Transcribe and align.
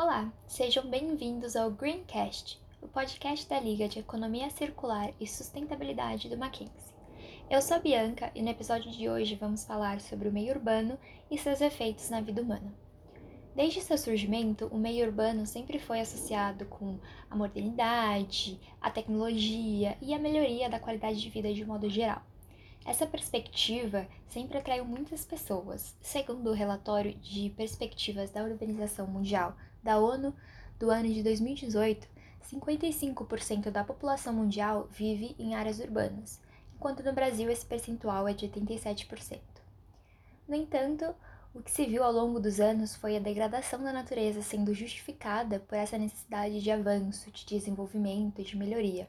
Olá, 0.00 0.32
sejam 0.46 0.88
bem-vindos 0.88 1.56
ao 1.56 1.72
Greencast, 1.72 2.56
o 2.80 2.86
podcast 2.86 3.48
da 3.48 3.58
Liga 3.58 3.88
de 3.88 3.98
Economia 3.98 4.48
Circular 4.48 5.12
e 5.18 5.26
Sustentabilidade 5.26 6.28
do 6.28 6.38
Mackenzie. 6.38 6.94
Eu 7.50 7.60
sou 7.60 7.78
a 7.78 7.80
Bianca 7.80 8.30
e 8.32 8.40
no 8.40 8.48
episódio 8.48 8.92
de 8.92 9.08
hoje 9.08 9.34
vamos 9.34 9.64
falar 9.64 10.00
sobre 10.00 10.28
o 10.28 10.32
meio 10.32 10.54
urbano 10.54 10.96
e 11.28 11.36
seus 11.36 11.60
efeitos 11.60 12.10
na 12.10 12.20
vida 12.20 12.40
humana. 12.40 12.72
Desde 13.56 13.80
seu 13.80 13.98
surgimento, 13.98 14.66
o 14.66 14.78
meio 14.78 15.04
urbano 15.04 15.44
sempre 15.44 15.80
foi 15.80 15.98
associado 15.98 16.64
com 16.66 17.00
a 17.28 17.34
modernidade, 17.34 18.60
a 18.80 18.92
tecnologia 18.92 19.98
e 20.00 20.14
a 20.14 20.18
melhoria 20.20 20.70
da 20.70 20.78
qualidade 20.78 21.20
de 21.20 21.28
vida 21.28 21.52
de 21.52 21.64
modo 21.64 21.90
geral. 21.90 22.22
Essa 22.86 23.04
perspectiva 23.04 24.06
sempre 24.28 24.58
atraiu 24.58 24.84
muitas 24.84 25.24
pessoas, 25.24 25.96
segundo 26.00 26.50
o 26.50 26.54
relatório 26.54 27.14
de 27.14 27.50
perspectivas 27.50 28.30
da 28.30 28.44
urbanização 28.44 29.08
mundial 29.08 29.56
da 29.82 29.98
ONU 29.98 30.34
do 30.78 30.90
ano 30.90 31.08
de 31.08 31.22
2018, 31.22 32.08
55% 32.50 33.70
da 33.70 33.84
população 33.84 34.32
mundial 34.32 34.88
vive 34.90 35.34
em 35.38 35.54
áreas 35.54 35.78
urbanas, 35.78 36.40
enquanto 36.74 37.02
no 37.02 37.12
Brasil 37.12 37.50
esse 37.50 37.66
percentual 37.66 38.26
é 38.26 38.32
de 38.32 38.48
87%. 38.48 39.40
No 40.48 40.54
entanto, 40.54 41.14
o 41.54 41.62
que 41.62 41.70
se 41.70 41.84
viu 41.86 42.04
ao 42.04 42.12
longo 42.12 42.38
dos 42.38 42.60
anos 42.60 42.94
foi 42.94 43.16
a 43.16 43.20
degradação 43.20 43.82
da 43.82 43.92
natureza 43.92 44.40
sendo 44.42 44.72
justificada 44.72 45.60
por 45.60 45.76
essa 45.76 45.98
necessidade 45.98 46.60
de 46.60 46.70
avanço, 46.70 47.30
de 47.30 47.44
desenvolvimento 47.44 48.40
e 48.40 48.44
de 48.44 48.56
melhoria. 48.56 49.08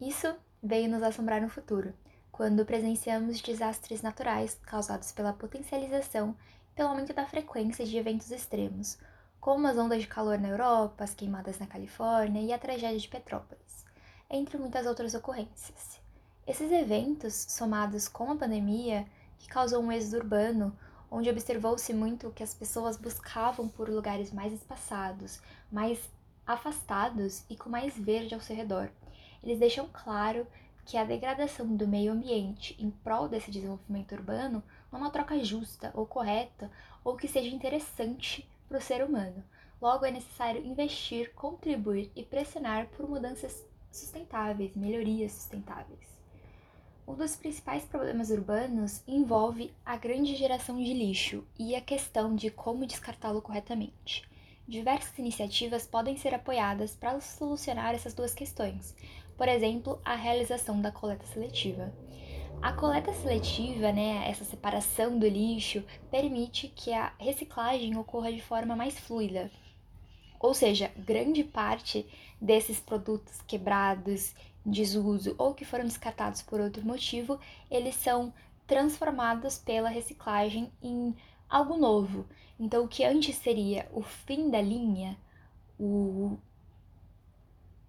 Isso 0.00 0.34
veio 0.62 0.88
nos 0.88 1.02
assombrar 1.02 1.40
no 1.40 1.48
futuro, 1.48 1.92
quando 2.32 2.64
presenciamos 2.64 3.40
desastres 3.40 4.02
naturais 4.02 4.58
causados 4.62 5.12
pela 5.12 5.32
potencialização 5.32 6.36
pelo 6.78 6.90
aumento 6.90 7.12
da 7.12 7.26
frequência 7.26 7.84
de 7.84 7.96
eventos 7.96 8.30
extremos, 8.30 8.96
como 9.40 9.66
as 9.66 9.76
ondas 9.76 10.00
de 10.00 10.06
calor 10.06 10.38
na 10.38 10.46
Europa, 10.46 11.02
as 11.02 11.12
queimadas 11.12 11.58
na 11.58 11.66
Califórnia 11.66 12.40
e 12.40 12.52
a 12.52 12.58
tragédia 12.58 13.00
de 13.00 13.08
Petrópolis, 13.08 13.84
entre 14.30 14.56
muitas 14.56 14.86
outras 14.86 15.12
ocorrências. 15.12 15.98
Esses 16.46 16.70
eventos, 16.70 17.34
somados 17.34 18.06
com 18.06 18.30
a 18.30 18.36
pandemia, 18.36 19.04
que 19.40 19.48
causou 19.48 19.82
um 19.82 19.90
êxodo 19.90 20.18
urbano, 20.18 20.72
onde 21.10 21.28
observou-se 21.28 21.92
muito 21.92 22.30
que 22.30 22.44
as 22.44 22.54
pessoas 22.54 22.96
buscavam 22.96 23.66
por 23.66 23.88
lugares 23.88 24.32
mais 24.32 24.52
espaçados, 24.52 25.40
mais 25.72 25.98
afastados 26.46 27.42
e 27.50 27.56
com 27.56 27.68
mais 27.68 27.98
verde 27.98 28.36
ao 28.36 28.40
seu 28.40 28.54
redor. 28.54 28.88
Eles 29.42 29.58
deixam 29.58 29.88
claro 29.92 30.46
que 30.88 30.96
a 30.96 31.04
degradação 31.04 31.76
do 31.76 31.86
meio 31.86 32.12
ambiente 32.12 32.74
em 32.78 32.90
prol 32.90 33.28
desse 33.28 33.50
desenvolvimento 33.50 34.12
urbano 34.12 34.62
não 34.90 34.98
é 34.98 35.02
uma 35.02 35.10
troca 35.10 35.38
justa 35.44 35.92
ou 35.94 36.06
correta 36.06 36.70
ou 37.04 37.14
que 37.14 37.28
seja 37.28 37.54
interessante 37.54 38.48
para 38.66 38.78
o 38.78 38.80
ser 38.80 39.04
humano. 39.04 39.44
Logo, 39.82 40.06
é 40.06 40.10
necessário 40.10 40.64
investir, 40.64 41.34
contribuir 41.34 42.10
e 42.16 42.22
pressionar 42.22 42.86
por 42.86 43.06
mudanças 43.06 43.62
sustentáveis, 43.92 44.74
melhorias 44.74 45.32
sustentáveis. 45.32 46.08
Um 47.06 47.14
dos 47.14 47.36
principais 47.36 47.84
problemas 47.84 48.30
urbanos 48.30 49.02
envolve 49.06 49.70
a 49.84 49.94
grande 49.94 50.34
geração 50.36 50.82
de 50.82 50.94
lixo 50.94 51.44
e 51.58 51.76
a 51.76 51.82
questão 51.82 52.34
de 52.34 52.50
como 52.50 52.86
descartá-lo 52.86 53.42
corretamente. 53.42 54.26
Diversas 54.68 55.18
iniciativas 55.18 55.86
podem 55.86 56.18
ser 56.18 56.34
apoiadas 56.34 56.94
para 56.94 57.18
solucionar 57.22 57.94
essas 57.94 58.12
duas 58.12 58.34
questões, 58.34 58.94
por 59.34 59.48
exemplo, 59.48 59.98
a 60.04 60.14
realização 60.14 60.78
da 60.78 60.92
coleta 60.92 61.24
seletiva. 61.24 61.90
A 62.60 62.74
coleta 62.74 63.10
seletiva, 63.14 63.90
né, 63.90 64.28
essa 64.28 64.44
separação 64.44 65.18
do 65.18 65.26
lixo, 65.26 65.82
permite 66.10 66.68
que 66.68 66.92
a 66.92 67.14
reciclagem 67.18 67.96
ocorra 67.96 68.30
de 68.30 68.42
forma 68.42 68.76
mais 68.76 68.98
fluida. 69.00 69.50
Ou 70.38 70.52
seja, 70.52 70.92
grande 70.98 71.42
parte 71.42 72.06
desses 72.38 72.78
produtos 72.78 73.40
quebrados, 73.40 74.34
desuso 74.66 75.34
ou 75.38 75.54
que 75.54 75.64
foram 75.64 75.86
descartados 75.86 76.42
por 76.42 76.60
outro 76.60 76.84
motivo, 76.84 77.40
eles 77.70 77.94
são 77.94 78.34
transformados 78.66 79.56
pela 79.56 79.88
reciclagem 79.88 80.70
em 80.82 81.16
algo 81.48 81.76
novo. 81.76 82.26
Então, 82.58 82.84
o 82.84 82.88
que 82.88 83.04
antes 83.04 83.36
seria 83.36 83.88
o 83.92 84.02
fim 84.02 84.50
da 84.50 84.60
linha, 84.60 85.16
o 85.78 86.36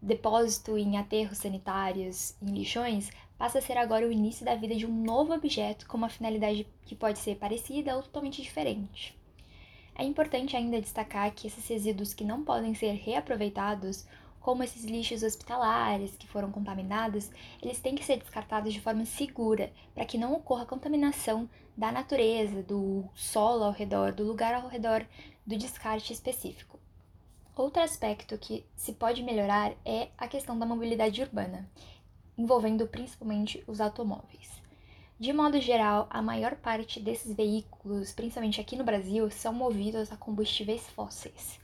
depósito 0.00 0.76
em 0.76 0.96
aterros 0.96 1.38
sanitários, 1.38 2.34
em 2.42 2.52
lixões, 2.52 3.10
passa 3.38 3.58
a 3.58 3.62
ser 3.62 3.76
agora 3.76 4.06
o 4.06 4.12
início 4.12 4.44
da 4.44 4.54
vida 4.54 4.74
de 4.74 4.86
um 4.86 5.02
novo 5.04 5.32
objeto 5.32 5.86
com 5.86 5.96
uma 5.96 6.08
finalidade 6.08 6.66
que 6.84 6.94
pode 6.94 7.18
ser 7.18 7.36
parecida 7.36 7.96
ou 7.96 8.02
totalmente 8.02 8.42
diferente. 8.42 9.16
É 9.94 10.04
importante 10.04 10.56
ainda 10.56 10.80
destacar 10.80 11.32
que 11.34 11.46
esses 11.46 11.66
resíduos 11.68 12.14
que 12.14 12.24
não 12.24 12.42
podem 12.42 12.74
ser 12.74 12.92
reaproveitados, 12.92 14.06
como 14.42 14.62
esses 14.62 14.84
lixos 14.84 15.22
hospitalares 15.22 16.16
que 16.16 16.26
foram 16.26 16.50
contaminados, 16.50 17.30
eles 17.62 17.80
têm 17.80 17.94
que 17.94 18.04
ser 18.04 18.18
descartados 18.18 18.72
de 18.72 18.80
forma 18.80 19.04
segura, 19.04 19.72
para 19.94 20.04
que 20.04 20.18
não 20.18 20.34
ocorra 20.34 20.66
contaminação 20.66 21.48
da 21.76 21.92
natureza, 21.92 22.62
do 22.62 23.04
solo 23.14 23.64
ao 23.64 23.72
redor, 23.72 24.12
do 24.12 24.24
lugar 24.24 24.54
ao 24.54 24.68
redor 24.68 25.06
do 25.46 25.56
descarte 25.56 26.12
específico. 26.12 26.78
Outro 27.54 27.82
aspecto 27.82 28.36
que 28.36 28.66
se 28.74 28.92
pode 28.92 29.22
melhorar 29.22 29.74
é 29.84 30.08
a 30.18 30.26
questão 30.26 30.58
da 30.58 30.66
mobilidade 30.66 31.22
urbana, 31.22 31.70
envolvendo 32.36 32.86
principalmente 32.86 33.62
os 33.66 33.80
automóveis. 33.80 34.60
De 35.20 35.32
modo 35.32 35.60
geral, 35.60 36.08
a 36.10 36.20
maior 36.20 36.56
parte 36.56 36.98
desses 36.98 37.32
veículos, 37.32 38.10
principalmente 38.10 38.60
aqui 38.60 38.74
no 38.74 38.82
Brasil, 38.82 39.30
são 39.30 39.52
movidos 39.52 40.10
a 40.10 40.16
combustíveis 40.16 40.88
fósseis. 40.88 41.61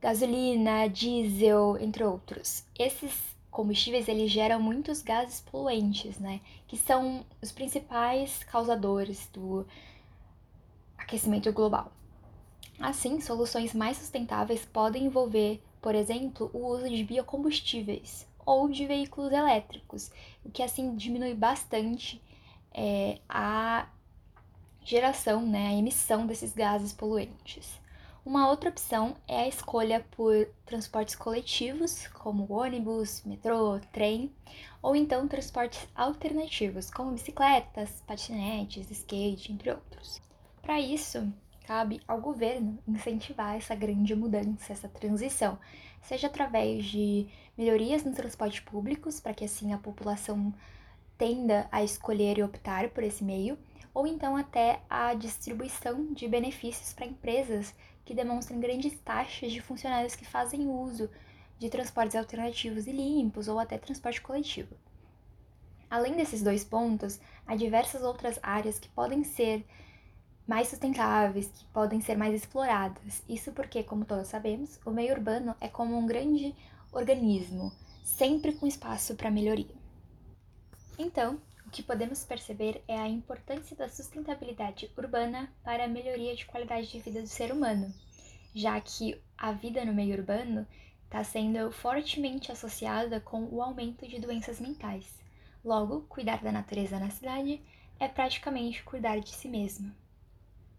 Gasolina, 0.00 0.88
diesel, 0.88 1.76
entre 1.78 2.02
outros. 2.02 2.64
Esses 2.78 3.12
combustíveis 3.50 4.08
eles 4.08 4.30
geram 4.30 4.60
muitos 4.60 5.02
gases 5.02 5.40
poluentes, 5.40 6.18
né, 6.18 6.40
que 6.66 6.76
são 6.76 7.24
os 7.42 7.52
principais 7.52 8.42
causadores 8.44 9.28
do 9.32 9.66
aquecimento 10.96 11.52
global. 11.52 11.92
Assim, 12.78 13.20
soluções 13.20 13.74
mais 13.74 13.98
sustentáveis 13.98 14.64
podem 14.64 15.04
envolver, 15.04 15.62
por 15.82 15.94
exemplo, 15.94 16.50
o 16.54 16.68
uso 16.68 16.88
de 16.88 17.04
biocombustíveis 17.04 18.26
ou 18.46 18.68
de 18.68 18.86
veículos 18.86 19.32
elétricos, 19.32 20.10
o 20.42 20.50
que 20.50 20.62
assim 20.62 20.96
diminui 20.96 21.34
bastante 21.34 22.22
é, 22.72 23.18
a 23.28 23.86
geração, 24.82 25.42
né, 25.44 25.68
a 25.68 25.74
emissão 25.74 26.26
desses 26.26 26.54
gases 26.54 26.92
poluentes. 26.92 27.78
Uma 28.24 28.50
outra 28.50 28.68
opção 28.68 29.16
é 29.26 29.40
a 29.40 29.48
escolha 29.48 30.04
por 30.10 30.46
transportes 30.66 31.14
coletivos, 31.16 32.06
como 32.08 32.52
ônibus, 32.52 33.22
metrô, 33.24 33.80
trem, 33.90 34.30
ou 34.82 34.94
então 34.94 35.26
transportes 35.26 35.88
alternativos, 35.94 36.90
como 36.90 37.12
bicicletas, 37.12 38.02
patinetes, 38.06 38.90
skate, 38.90 39.50
entre 39.50 39.70
outros. 39.70 40.20
Para 40.60 40.78
isso, 40.78 41.32
cabe 41.66 42.02
ao 42.06 42.20
governo 42.20 42.78
incentivar 42.86 43.56
essa 43.56 43.74
grande 43.74 44.14
mudança, 44.14 44.70
essa 44.70 44.88
transição, 44.88 45.58
seja 46.02 46.26
através 46.26 46.84
de 46.84 47.26
melhorias 47.56 48.04
nos 48.04 48.16
transportes 48.16 48.60
públicos, 48.60 49.18
para 49.18 49.32
que 49.32 49.46
assim 49.46 49.72
a 49.72 49.78
população 49.78 50.52
tenda 51.16 51.66
a 51.72 51.82
escolher 51.82 52.36
e 52.36 52.42
optar 52.42 52.90
por 52.90 53.02
esse 53.02 53.24
meio, 53.24 53.58
ou 53.92 54.06
então 54.06 54.36
até 54.36 54.80
a 54.88 55.14
distribuição 55.14 56.12
de 56.12 56.28
benefícios 56.28 56.92
para 56.92 57.06
empresas 57.06 57.74
que 58.04 58.14
demonstrem 58.14 58.60
grandes 58.60 58.98
taxas 59.00 59.52
de 59.52 59.60
funcionários 59.60 60.16
que 60.16 60.24
fazem 60.24 60.68
uso 60.68 61.08
de 61.58 61.68
transportes 61.68 62.16
alternativos 62.16 62.86
e 62.86 62.92
limpos 62.92 63.48
ou 63.48 63.58
até 63.58 63.78
transporte 63.78 64.20
coletivo. 64.20 64.74
Além 65.90 66.14
desses 66.14 66.42
dois 66.42 66.64
pontos, 66.64 67.20
há 67.46 67.56
diversas 67.56 68.02
outras 68.02 68.38
áreas 68.42 68.78
que 68.78 68.88
podem 68.88 69.24
ser 69.24 69.66
mais 70.46 70.68
sustentáveis, 70.68 71.48
que 71.48 71.64
podem 71.66 72.00
ser 72.00 72.16
mais 72.16 72.34
exploradas. 72.34 73.22
Isso 73.28 73.52
porque, 73.52 73.82
como 73.82 74.04
todos 74.04 74.28
sabemos, 74.28 74.80
o 74.84 74.90
meio 74.90 75.12
urbano 75.12 75.54
é 75.60 75.68
como 75.68 75.96
um 75.96 76.06
grande 76.06 76.54
organismo, 76.92 77.72
sempre 78.02 78.52
com 78.52 78.66
espaço 78.66 79.14
para 79.14 79.30
melhoria. 79.30 79.74
Então, 80.98 81.40
o 81.70 81.72
que 81.72 81.84
podemos 81.84 82.24
perceber 82.24 82.82
é 82.88 82.98
a 82.98 83.06
importância 83.06 83.76
da 83.76 83.88
sustentabilidade 83.88 84.90
urbana 84.98 85.48
para 85.62 85.84
a 85.84 85.88
melhoria 85.88 86.34
de 86.34 86.44
qualidade 86.44 86.90
de 86.90 86.98
vida 86.98 87.22
do 87.22 87.28
ser 87.28 87.52
humano, 87.52 87.94
já 88.52 88.80
que 88.80 89.22
a 89.38 89.52
vida 89.52 89.84
no 89.84 89.94
meio 89.94 90.16
urbano 90.16 90.66
está 91.04 91.22
sendo 91.22 91.70
fortemente 91.70 92.50
associada 92.50 93.20
com 93.20 93.44
o 93.44 93.62
aumento 93.62 94.04
de 94.08 94.18
doenças 94.18 94.58
mentais. 94.58 95.16
Logo, 95.64 96.00
cuidar 96.08 96.42
da 96.42 96.50
natureza 96.50 96.98
na 96.98 97.08
cidade 97.08 97.62
é 98.00 98.08
praticamente 98.08 98.82
cuidar 98.82 99.20
de 99.20 99.30
si 99.30 99.46
mesmo. 99.46 99.94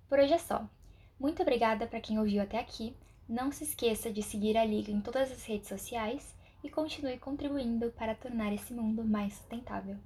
Por 0.10 0.20
hoje 0.20 0.34
é 0.34 0.40
só. 0.40 0.70
Muito 1.18 1.42
obrigada 1.42 1.88
para 1.88 2.02
quem 2.02 2.20
ouviu 2.20 2.44
até 2.44 2.60
aqui. 2.60 2.94
Não 3.30 3.50
se 3.50 3.64
esqueça 3.64 4.12
de 4.12 4.22
seguir 4.22 4.58
a 4.58 4.66
Liga 4.66 4.92
em 4.92 5.00
todas 5.00 5.32
as 5.32 5.46
redes 5.46 5.70
sociais 5.70 6.36
e 6.62 6.70
continue 6.70 7.18
contribuindo 7.18 7.92
para 7.92 8.14
tornar 8.14 8.52
esse 8.52 8.74
mundo 8.74 9.06
mais 9.06 9.36
sustentável. 9.36 9.98